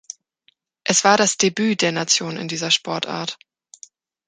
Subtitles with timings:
[0.83, 3.37] Es war das Debüt der Nation in dieser Sportart.